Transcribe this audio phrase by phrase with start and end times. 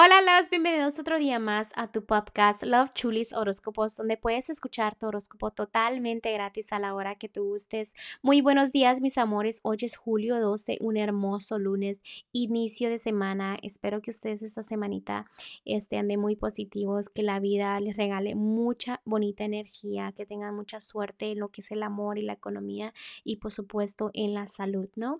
[0.00, 4.94] Hola, los bienvenidos otro día más a tu podcast Love Chulis Horóscopos, donde puedes escuchar
[4.94, 7.94] tu horóscopo totalmente gratis a la hora que tú gustes.
[8.22, 9.58] Muy buenos días, mis amores.
[9.64, 12.00] Hoy es julio 12, un hermoso lunes,
[12.30, 13.56] inicio de semana.
[13.60, 15.26] Espero que ustedes esta semanita
[15.64, 20.78] estén de muy positivos, que la vida les regale mucha bonita energía, que tengan mucha
[20.78, 22.94] suerte en lo que es el amor y la economía
[23.24, 25.16] y por supuesto en la salud, ¿no?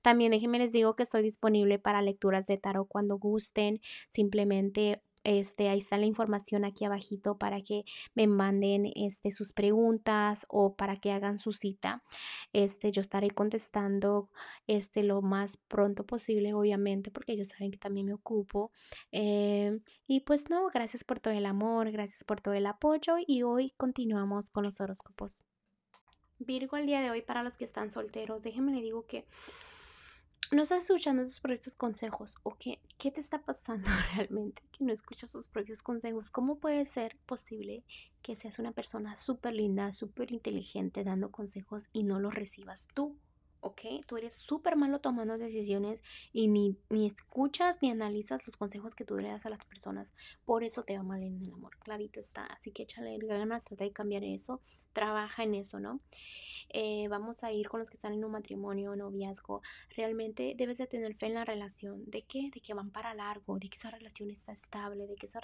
[0.00, 3.78] También déjenme les digo que estoy disponible para lecturas de tarot cuando gusten.
[4.22, 7.84] Simplemente este, ahí está la información aquí abajito para que
[8.14, 12.04] me manden este, sus preguntas o para que hagan su cita.
[12.52, 14.30] Este, yo estaré contestando
[14.68, 18.70] este, lo más pronto posible, obviamente, porque ellos saben que también me ocupo.
[19.10, 23.42] Eh, y pues no, gracias por todo el amor, gracias por todo el apoyo y
[23.42, 25.42] hoy continuamos con los horóscopos.
[26.38, 29.26] Virgo, el día de hoy, para los que están solteros, déjenme le digo que
[30.52, 34.92] no estás escuchando tus propios consejos o qué, qué te está pasando realmente que no
[34.92, 36.30] escuchas tus propios consejos.
[36.30, 37.84] ¿Cómo puede ser posible
[38.20, 43.16] que seas una persona súper linda, súper inteligente dando consejos y no los recibas tú?
[43.62, 43.80] ¿Ok?
[44.06, 49.04] Tú eres súper malo tomando decisiones y ni, ni, escuchas ni analizas los consejos que
[49.04, 50.12] tú le das a las personas.
[50.44, 52.44] Por eso te va mal en el amor, clarito está.
[52.46, 54.60] Así que échale ganas, trata de cambiar eso,
[54.92, 56.00] trabaja en eso, ¿no?
[56.68, 59.62] Eh, vamos a ir con los que están en un matrimonio, noviazgo.
[59.94, 62.04] Realmente debes de tener fe en la relación.
[62.06, 62.50] ¿De qué?
[62.52, 65.40] De que van para largo, de que esa relación está estable, de que esa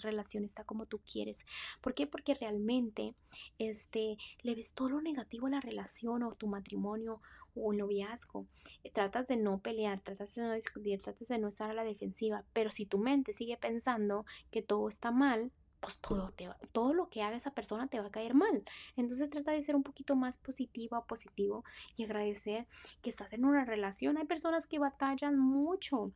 [0.00, 1.46] relación está como tú quieres.
[1.80, 2.06] ¿Por qué?
[2.06, 3.14] Porque realmente
[3.58, 7.22] este, le ves todo lo negativo a la relación o tu matrimonio
[7.54, 8.46] o noviazgo.
[8.84, 11.84] Eh, tratas de no pelear, tratas de no discutir, tratas de no estar a la
[11.84, 16.94] defensiva, pero si tu mente sigue pensando que todo está mal, pues todo, te todo
[16.94, 18.62] lo que haga esa persona te va a caer mal.
[18.96, 21.64] Entonces trata de ser un poquito más positiva positivo
[21.96, 22.68] y agradecer
[23.02, 24.16] que estás en una relación.
[24.16, 26.12] Hay personas que batallan mucho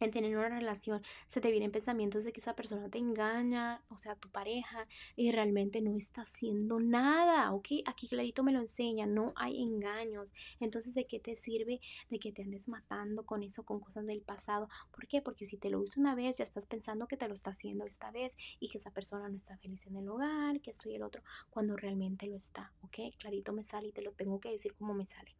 [0.00, 3.98] en tener una relación, se te vienen pensamientos de que esa persona te engaña, o
[3.98, 7.68] sea, tu pareja, y realmente no está haciendo nada, ¿ok?
[7.86, 10.32] Aquí clarito me lo enseña, no hay engaños.
[10.58, 14.22] Entonces, ¿de qué te sirve de que te andes matando con eso, con cosas del
[14.22, 14.68] pasado?
[14.90, 15.20] ¿Por qué?
[15.20, 17.84] Porque si te lo hizo una vez, ya estás pensando que te lo está haciendo
[17.84, 20.94] esta vez y que esa persona no está feliz en el hogar, que esto y
[20.94, 23.14] el otro, cuando realmente lo está, ¿ok?
[23.18, 25.34] Clarito me sale y te lo tengo que decir como me sale.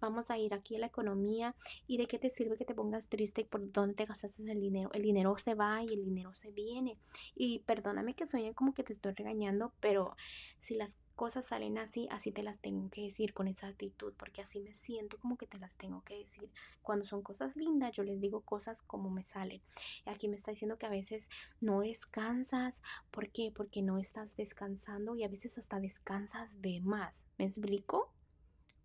[0.00, 1.54] Vamos a ir aquí a la economía
[1.86, 4.90] y de qué te sirve que te pongas triste por dónde te gastas el dinero.
[4.92, 6.96] El dinero se va y el dinero se viene.
[7.34, 10.16] Y perdóname que soy como que te estoy regañando, pero
[10.60, 14.40] si las cosas salen así, así te las tengo que decir con esa actitud, porque
[14.40, 16.48] así me siento como que te las tengo que decir.
[16.80, 19.60] Cuando son cosas lindas, yo les digo cosas como me salen.
[20.06, 21.28] Aquí me está diciendo que a veces
[21.60, 22.82] no descansas.
[23.10, 23.50] ¿Por qué?
[23.52, 27.26] Porque no estás descansando y a veces hasta descansas de más.
[27.36, 28.12] ¿Me explico?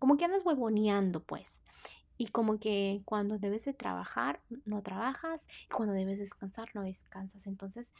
[0.00, 1.62] Como que andas huevoneando, pues
[2.16, 7.46] y como que cuando debes de trabajar, no trabajas, y cuando debes descansar, no descansas.
[7.46, 7.92] Entonces,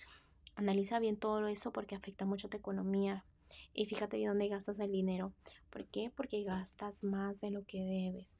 [0.56, 3.24] analiza bien todo eso porque afecta mucho tu economía,
[3.72, 5.32] y fíjate bien dónde gastas el dinero.
[5.74, 6.08] ¿Por qué?
[6.14, 8.38] Porque gastas más de lo que debes.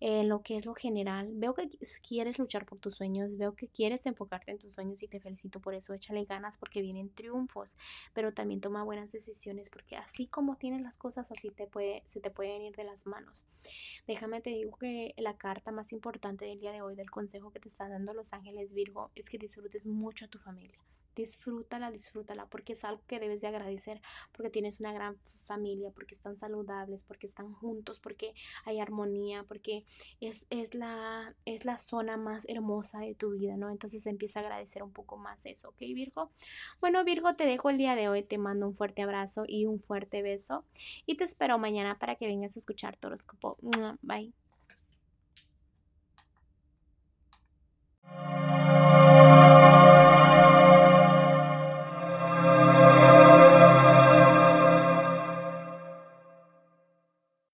[0.00, 1.70] En lo que es lo general, veo que
[2.06, 5.60] quieres luchar por tus sueños, veo que quieres enfocarte en tus sueños y te felicito
[5.60, 5.94] por eso.
[5.94, 7.76] Échale ganas porque vienen triunfos,
[8.14, 12.20] pero también toma buenas decisiones porque así como tienes las cosas, así te puede, se
[12.20, 13.44] te pueden ir de las manos.
[14.08, 17.60] Déjame te digo que la carta más importante del día de hoy del consejo que
[17.60, 20.80] te están dando los ángeles Virgo es que disfrutes mucho a tu familia
[21.14, 24.00] disfrútala, disfrútala, porque es algo que debes de agradecer,
[24.32, 26.36] porque tienes una gran familia, porque están
[27.06, 28.34] porque están juntos, porque
[28.64, 29.84] hay armonía, porque
[30.20, 33.70] es, es, la, es la zona más hermosa de tu vida, ¿no?
[33.70, 36.28] Entonces empieza a agradecer un poco más eso, ¿ok, Virgo?
[36.80, 39.80] Bueno, Virgo, te dejo el día de hoy, te mando un fuerte abrazo y un
[39.80, 40.64] fuerte beso
[41.06, 43.58] y te espero mañana para que vengas a escuchar tu horóscopo.
[44.02, 44.32] Bye.